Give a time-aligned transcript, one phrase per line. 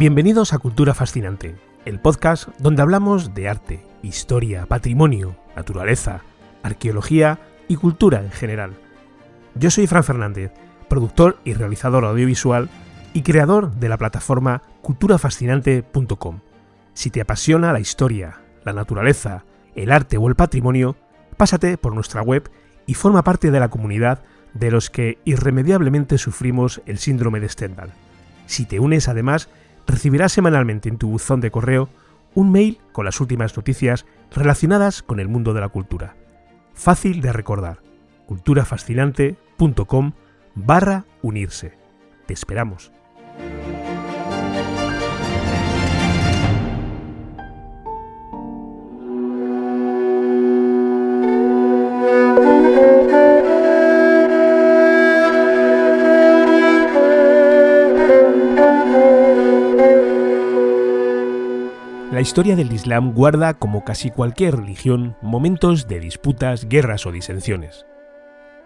[0.00, 6.22] Bienvenidos a Cultura Fascinante, el podcast donde hablamos de arte, historia, patrimonio, naturaleza,
[6.62, 7.38] arqueología
[7.68, 8.72] y cultura en general.
[9.56, 10.52] Yo soy Fran Fernández,
[10.88, 12.70] productor y realizador audiovisual
[13.12, 16.40] y creador de la plataforma culturafascinante.com.
[16.94, 19.44] Si te apasiona la historia, la naturaleza,
[19.74, 20.96] el arte o el patrimonio,
[21.36, 22.50] pásate por nuestra web
[22.86, 24.22] y forma parte de la comunidad
[24.54, 27.92] de los que irremediablemente sufrimos el síndrome de Stendhal.
[28.46, 29.50] Si te unes además,
[29.90, 31.88] recibirás semanalmente en tu buzón de correo
[32.34, 36.16] un mail con las últimas noticias relacionadas con el mundo de la cultura.
[36.74, 37.82] Fácil de recordar.
[38.26, 40.12] culturafascinante.com
[40.54, 41.72] barra unirse.
[42.26, 42.92] Te esperamos.
[62.20, 67.86] La historia del Islam guarda, como casi cualquier religión, momentos de disputas, guerras o disensiones.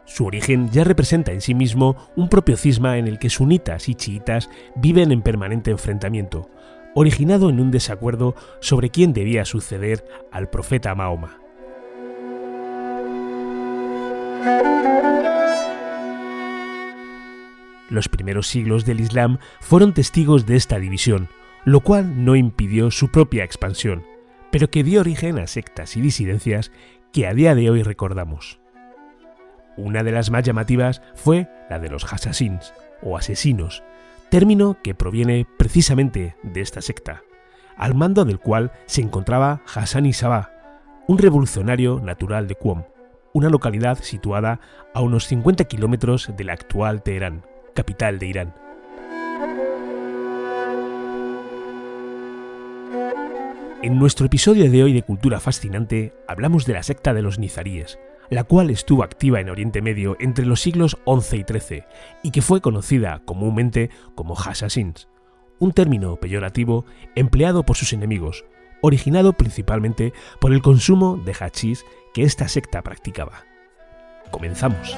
[0.06, 3.94] Su origen ya representa en sí mismo un propio cisma en el que sunitas y
[3.94, 6.50] chiitas viven en permanente enfrentamiento,
[6.96, 11.39] originado en un desacuerdo sobre quién debía suceder al profeta Mahoma.
[17.89, 21.28] Los primeros siglos del Islam fueron testigos de esta división,
[21.64, 24.04] lo cual no impidió su propia expansión,
[24.50, 26.70] pero que dio origen a sectas y disidencias
[27.12, 28.60] que a día de hoy recordamos.
[29.76, 33.82] Una de las más llamativas fue la de los Hassasins, o asesinos,
[34.28, 37.22] término que proviene precisamente de esta secta,
[37.76, 40.50] al mando del cual se encontraba Hassan Sabah,
[41.06, 42.84] un revolucionario natural de Qom,
[43.32, 44.60] una localidad situada
[44.94, 48.63] a unos 50 kilómetros de la actual Teherán, capital de Irán.
[53.84, 57.98] En nuestro episodio de hoy de Cultura Fascinante hablamos de la secta de los Nizaríes,
[58.30, 61.84] la cual estuvo activa en Oriente Medio entre los siglos XI y XIII
[62.22, 65.11] y que fue conocida comúnmente como Hassasins,
[65.58, 68.46] un término peyorativo empleado por sus enemigos,
[68.80, 71.84] originado principalmente por el consumo de hachís
[72.14, 73.45] que esta secta practicaba.
[74.30, 74.96] Comenzamos.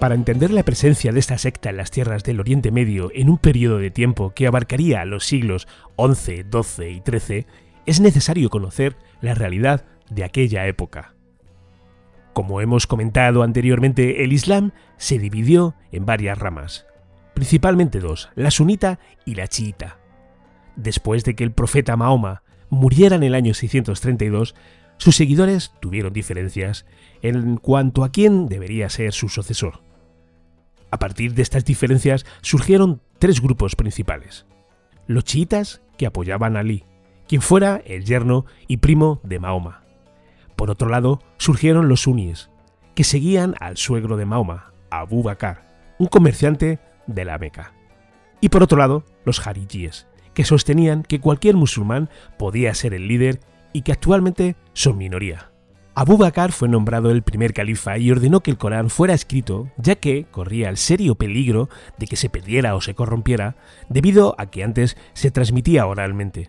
[0.00, 3.38] Para entender la presencia de esta secta en las tierras del Oriente Medio en un
[3.38, 7.46] periodo de tiempo que abarcaría los siglos XI, XII y XIII,
[7.86, 11.14] es necesario conocer la realidad de aquella época.
[12.34, 16.86] Como hemos comentado anteriormente, el Islam se dividió en varias ramas,
[17.32, 19.98] principalmente dos, la sunita y la chiita.
[20.76, 24.54] Después de que el profeta Mahoma muriera en el año 632,
[24.98, 26.84] sus seguidores tuvieron diferencias
[27.22, 29.85] en cuanto a quién debería ser su sucesor.
[30.90, 34.46] A partir de estas diferencias surgieron tres grupos principales.
[35.06, 36.84] Los chiitas, que apoyaban a Ali,
[37.26, 39.82] quien fuera el yerno y primo de Mahoma.
[40.54, 42.50] Por otro lado, surgieron los suníes,
[42.94, 45.62] que seguían al suegro de Mahoma, Abu Bakr,
[45.98, 47.72] un comerciante de la Meca.
[48.40, 53.40] Y por otro lado, los harijíes, que sostenían que cualquier musulmán podía ser el líder
[53.72, 55.50] y que actualmente son minoría.
[55.98, 59.94] Abu Bakr fue nombrado el primer califa y ordenó que el Corán fuera escrito, ya
[59.94, 63.56] que corría el serio peligro de que se perdiera o se corrompiera,
[63.88, 66.48] debido a que antes se transmitía oralmente.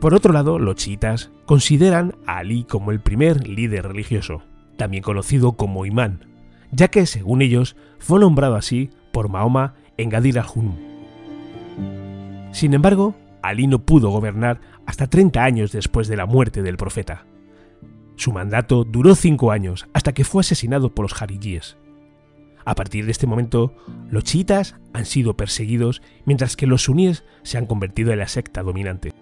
[0.00, 4.44] Por otro lado, los chiitas consideran a Ali como el primer líder religioso,
[4.76, 6.26] también conocido como imán,
[6.70, 10.40] ya que, según ellos, fue nombrado así por Mahoma en Gadir.
[12.52, 17.24] Sin embargo, Ali no pudo gobernar hasta 30 años después de la muerte del profeta.
[18.16, 21.76] Su mandato duró cinco años hasta que fue asesinado por los harijíes.
[22.64, 23.74] A partir de este momento,
[24.10, 28.62] los chiitas han sido perseguidos mientras que los suníes se han convertido en la secta
[28.62, 29.12] dominante.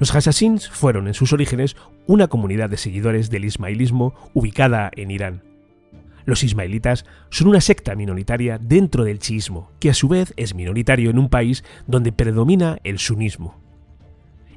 [0.00, 1.76] Los Hassasins fueron en sus orígenes
[2.06, 5.49] una comunidad de seguidores del ismailismo ubicada en Irán.
[6.30, 11.10] Los ismaelitas son una secta minoritaria dentro del chiismo, que a su vez es minoritario
[11.10, 13.58] en un país donde predomina el sunismo.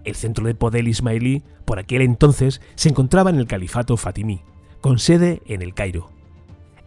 [0.03, 4.43] El centro de poder ismaelí por aquel entonces se encontraba en el califato fatimí,
[4.81, 6.11] con sede en el Cairo.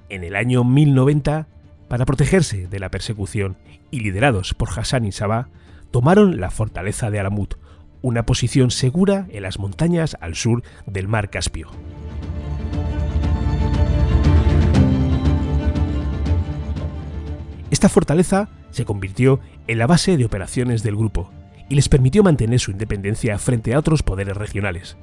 [0.09, 1.49] En el año 1090,
[1.89, 3.57] para protegerse de la persecución
[3.91, 5.49] y liderados por Hassan y Sabah,
[5.91, 7.57] tomaron la fortaleza de Alamut,
[8.03, 11.73] una posición segura en las montañas al sur del mar Caspio.
[17.87, 19.39] Esta fortaleza se convirtió
[19.69, 21.31] en la base de operaciones del grupo
[21.69, 24.97] y les permitió mantener su independencia frente a otros poderes regionales.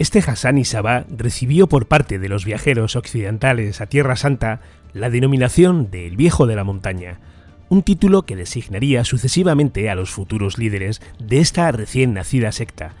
[0.00, 4.60] Este Hassan y Sabah recibió por parte de los viajeros occidentales a Tierra Santa
[4.92, 7.20] la denominación de El Viejo de la Montaña,
[7.68, 12.94] un título que designaría sucesivamente a los futuros líderes de esta recién nacida secta,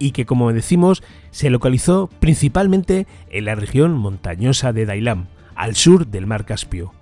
[0.00, 6.08] y que como decimos se localizó principalmente en la región montañosa de Dailam, al sur
[6.08, 6.92] del mar Caspio,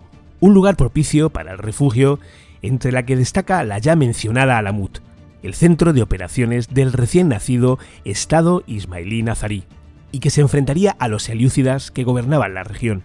[0.40, 2.19] un lugar propicio para el refugio
[2.62, 4.99] entre la que destaca la ya mencionada Alamut,
[5.43, 9.64] el centro de operaciones del recién nacido Estado ismailí nazarí,
[10.11, 13.02] y que se enfrentaría a los selyúcidas que gobernaban la región.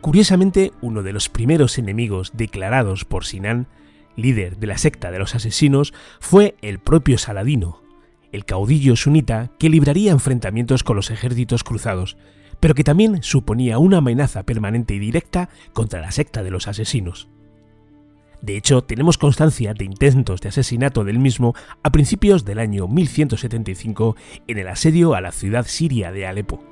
[0.00, 3.66] Curiosamente, uno de los primeros enemigos declarados por Sinan,
[4.20, 7.82] líder de la secta de los asesinos, fue el propio Saladino,
[8.32, 12.16] el caudillo sunita que libraría enfrentamientos con los ejércitos cruzados,
[12.60, 17.28] pero que también suponía una amenaza permanente y directa contra la secta de los asesinos.
[18.42, 24.16] De hecho, tenemos constancia de intentos de asesinato del mismo a principios del año 1175
[24.46, 26.69] en el asedio a la ciudad siria de Alepo.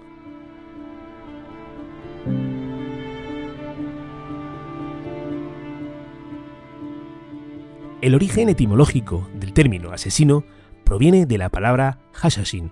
[8.09, 10.43] El origen etimológico del término asesino
[10.83, 12.71] proviene de la palabra hashashin,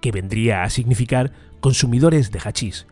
[0.00, 1.30] que vendría a significar
[1.60, 2.86] consumidores de hachís,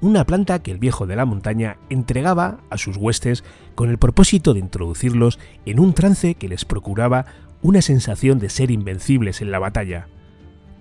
[0.00, 3.42] una planta que el viejo de la montaña entregaba a sus huestes
[3.74, 7.26] con el propósito de introducirlos en un trance que les procuraba
[7.62, 10.06] una sensación de ser invencibles en la batalla,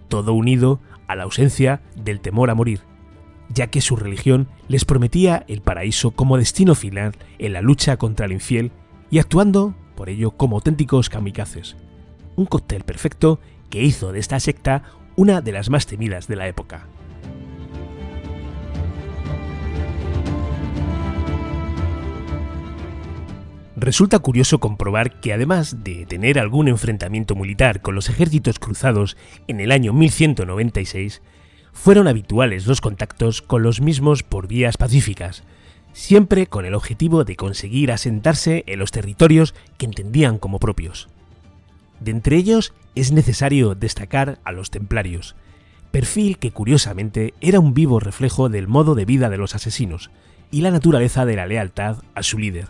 [0.07, 2.81] todo unido a la ausencia del temor a morir,
[3.51, 8.27] ya que su religión les prometía el paraíso como destino final en la lucha contra
[8.27, 8.72] el infiel
[9.10, 11.75] y actuando, por ello, como auténticos kamikazes
[12.38, 14.84] un cóctel perfecto que hizo de esta secta
[15.18, 16.88] una de las más temidas de la época.
[23.75, 29.18] Resulta curioso comprobar que además de tener algún enfrentamiento militar con los ejércitos cruzados
[29.50, 31.22] en el año 1196,
[31.74, 35.44] fueron habituales los contactos con los mismos por vías pacíficas,
[35.94, 41.09] siempre con el objetivo de conseguir asentarse en los territorios que entendían como propios.
[42.00, 45.36] De entre ellos es necesario destacar a los templarios,
[45.91, 50.12] perfil que curiosamente era un vivo reflejo del modo de vida de los asesinos
[50.51, 52.69] y la naturaleza de la lealtad a su líder,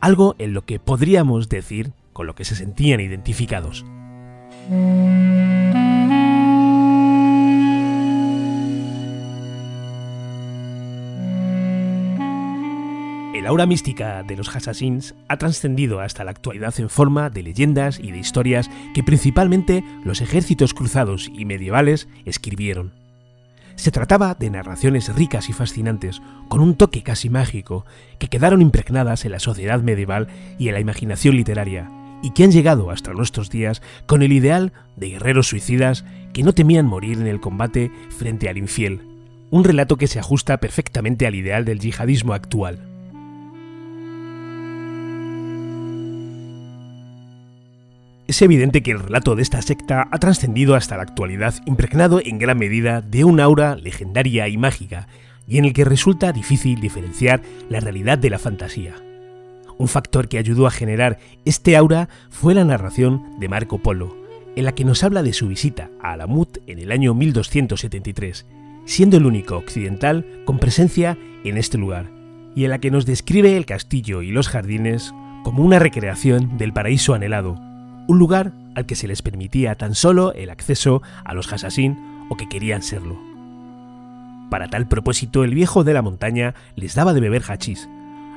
[0.00, 3.84] algo en lo que podríamos decir con lo que se sentían identificados.
[13.48, 17.98] El aura mística de los Assassins ha trascendido hasta la actualidad en forma de leyendas
[17.98, 22.92] y de historias que principalmente los ejércitos cruzados y medievales escribieron.
[23.74, 27.86] Se trataba de narraciones ricas y fascinantes, con un toque casi mágico,
[28.18, 30.28] que quedaron impregnadas en la sociedad medieval
[30.58, 31.90] y en la imaginación literaria,
[32.22, 36.04] y que han llegado hasta nuestros días con el ideal de guerreros suicidas
[36.34, 39.06] que no temían morir en el combate frente al infiel,
[39.48, 42.97] un relato que se ajusta perfectamente al ideal del yihadismo actual.
[48.28, 52.38] Es evidente que el relato de esta secta ha trascendido hasta la actualidad impregnado en
[52.38, 55.08] gran medida de un aura legendaria y mágica,
[55.46, 58.96] y en el que resulta difícil diferenciar la realidad de la fantasía.
[59.78, 64.14] Un factor que ayudó a generar este aura fue la narración de Marco Polo,
[64.56, 68.44] en la que nos habla de su visita a Alamut en el año 1273,
[68.84, 72.10] siendo el único occidental con presencia en este lugar,
[72.54, 76.74] y en la que nos describe el castillo y los jardines como una recreación del
[76.74, 77.67] paraíso anhelado,
[78.08, 82.36] un lugar al que se les permitía tan solo el acceso a los Hassassin o
[82.36, 83.16] que querían serlo.
[84.50, 87.88] Para tal propósito, el viejo de la montaña les daba de beber hachís,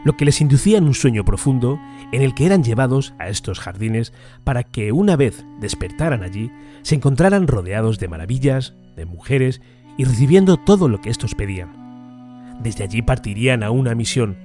[0.04, 1.80] lo que les inducía en un sueño profundo
[2.12, 4.12] en el que eran llevados a estos jardines
[4.44, 6.52] para que una vez despertaran allí,
[6.82, 9.62] se encontraran rodeados de maravillas, de mujeres
[9.98, 12.60] y recibiendo todo lo que estos pedían.
[12.62, 14.36] Desde allí partirían a una misión,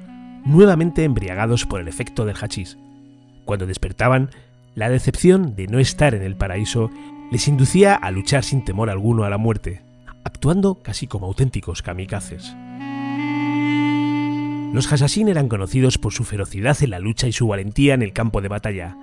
[0.45, 2.79] nuevamente embriagados por el efecto del hachís.
[3.45, 4.31] Cuando despertaban,
[4.77, 6.91] la decepción de no estar en el paraíso
[7.33, 9.83] les inducía a luchar sin temor alguno a la muerte,
[10.23, 12.55] actuando casi como auténticos kamikazes.
[14.75, 18.13] Los Hassassin eran conocidos por su ferocidad en la lucha y su valentía en el
[18.13, 18.99] campo de batalla,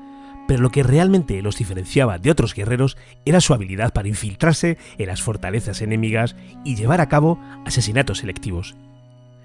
[0.47, 5.07] pero lo que realmente los diferenciaba de otros guerreros era su habilidad para infiltrarse en
[5.07, 8.75] las fortalezas enemigas y llevar a cabo asesinatos selectivos.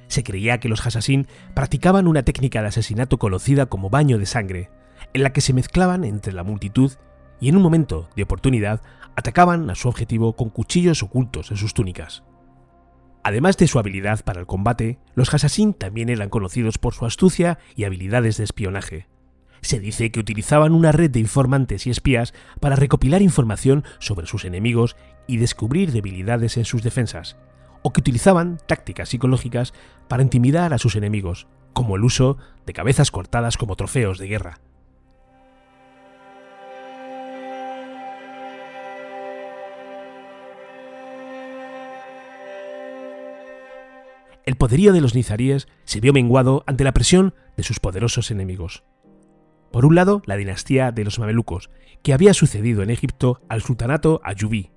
[0.08, 4.68] Se creía que los Hassassin practicaban una técnica de asesinato conocida como baño de sangre,
[5.12, 6.92] en la que se mezclaban entre la multitud
[7.40, 8.80] y en un momento de oportunidad
[9.16, 12.22] atacaban a su objetivo con cuchillos ocultos en sus túnicas.
[13.24, 17.58] Además de su habilidad para el combate, los Hassassin también eran conocidos por su astucia
[17.76, 19.06] y habilidades de espionaje.
[19.60, 24.44] Se dice que utilizaban una red de informantes y espías para recopilar información sobre sus
[24.44, 27.36] enemigos y descubrir debilidades en sus defensas,
[27.82, 29.74] o que utilizaban tácticas psicológicas
[30.06, 34.60] para intimidar a sus enemigos, como el uso de cabezas cortadas como trofeos de guerra.
[44.48, 48.82] El poderío de los nizaríes se vio menguado ante la presión de sus poderosos enemigos.
[49.70, 51.68] Por un lado, la dinastía de los mamelucos,
[52.02, 54.70] que había sucedido en Egipto al sultanato Ayubí,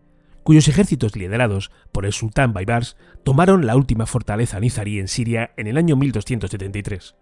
[0.43, 5.67] cuyos ejércitos liderados por el sultán Baibars tomaron la última fortaleza nizarí en Siria en
[5.67, 7.15] el año 1273.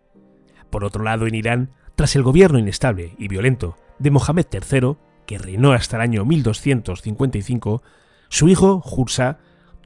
[0.72, 4.96] Por otro lado, en Irán, tras el gobierno inestable y violento de Mohamed III,
[5.28, 7.84] que reinó hasta el año 1255,
[8.28, 9.38] su hijo Jursa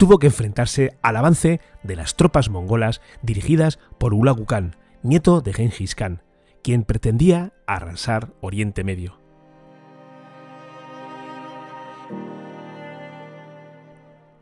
[0.03, 5.53] tuvo que enfrentarse al avance de las tropas mongolas dirigidas por Ulagu Khan, nieto de
[5.53, 6.21] Genghis Khan,
[6.61, 9.17] quien pretendía arrasar Oriente Medio.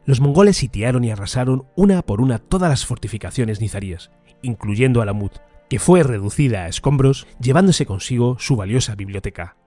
[0.04, 4.10] Los mongoles sitiaron y arrasaron una por una todas las fortificaciones nizaríes,
[4.42, 5.38] incluyendo Alamut,
[5.70, 9.58] que fue reducida a escombros llevándose consigo su valiosa biblioteca.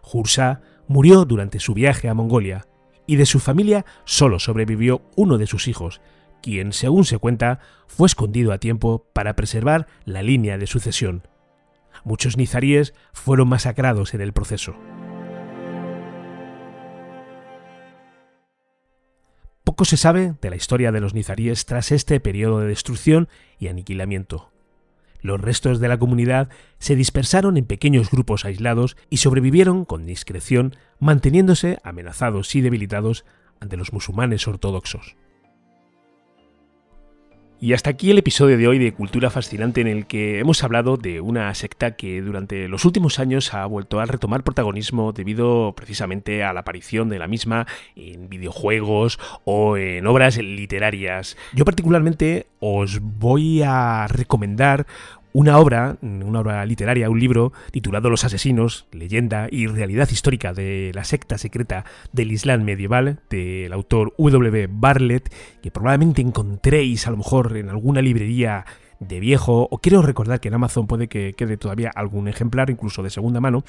[0.00, 2.66] Jursa murió durante su viaje a Mongolia
[3.06, 6.00] y de su familia solo sobrevivió uno de sus hijos,
[6.42, 11.26] quien, según se cuenta, fue escondido a tiempo para preservar la línea de sucesión.
[12.04, 14.76] Muchos nizaríes fueron masacrados en el proceso.
[19.64, 23.68] Poco se sabe de la historia de los nizaríes tras este periodo de destrucción y
[23.68, 24.52] aniquilamiento.
[25.20, 30.76] Los restos de la comunidad se dispersaron en pequeños grupos aislados y sobrevivieron con discreción,
[30.98, 33.24] manteniéndose amenazados y debilitados
[33.60, 35.16] ante los musulmanes ortodoxos.
[37.58, 40.98] Y hasta aquí el episodio de hoy de Cultura Fascinante en el que hemos hablado
[40.98, 46.44] de una secta que durante los últimos años ha vuelto a retomar protagonismo debido precisamente
[46.44, 51.38] a la aparición de la misma en videojuegos o en obras literarias.
[51.54, 54.86] Yo particularmente os voy a recomendar
[55.36, 60.92] una obra, una obra literaria, un libro titulado Los asesinos, leyenda y realidad histórica de
[60.94, 64.66] la secta secreta del Islam medieval, del autor W.
[64.70, 65.30] Bartlett,
[65.62, 68.64] que probablemente encontréis a lo mejor en alguna librería
[69.00, 73.02] de viejo, o quiero recordar que en Amazon puede que quede todavía algún ejemplar, incluso
[73.02, 73.64] de segunda mano,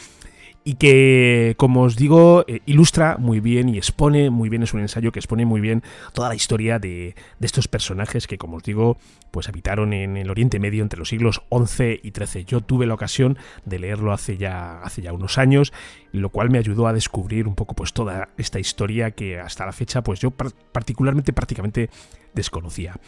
[0.68, 4.82] y que, como os digo, eh, ilustra muy bien y expone muy bien, es un
[4.82, 5.82] ensayo que expone muy bien
[6.12, 8.98] toda la historia de, estos personajes que, como os digo,
[9.32, 12.44] pues habitaron en el Oriente Medio entre los siglos XI y XIII.
[12.44, 15.72] Yo tuve la ocasión de leerlo hace ya, hace ya unos años,
[16.12, 19.72] lo cual me ayudó a descubrir un poco pues toda esta historia que hasta la
[19.72, 21.90] fecha pues yo particularmente prácticamente
[22.34, 23.00] desconocía.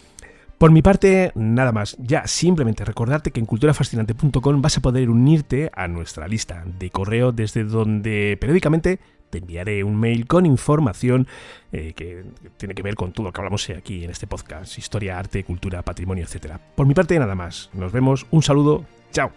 [0.60, 1.96] Por mi parte, nada más.
[2.00, 7.32] Ya simplemente recordarte que en culturafascinante.com vas a poder unirte a nuestra lista de correo
[7.32, 9.00] desde donde periódicamente
[9.30, 11.28] te enviaré un mail con información
[11.72, 12.25] eh, que
[12.58, 15.82] tiene que ver con todo lo que hablamos aquí en este podcast, historia, arte, cultura,
[15.82, 16.58] patrimonio, etc.
[16.75, 17.70] Por mi parte, nada más.
[17.72, 19.32] Nos vemos, un saludo, chao.